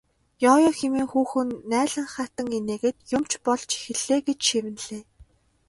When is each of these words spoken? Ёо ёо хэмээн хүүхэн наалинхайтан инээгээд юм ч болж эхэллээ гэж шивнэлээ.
Ёо 0.51 0.57
ёо 0.67 0.71
хэмээн 0.77 1.07
хүүхэн 1.11 1.49
наалинхайтан 1.71 2.47
инээгээд 2.57 2.97
юм 3.17 3.23
ч 3.29 3.31
болж 3.45 3.69
эхэллээ 3.93 4.19
гэж 4.27 4.39
шивнэлээ. 4.47 5.03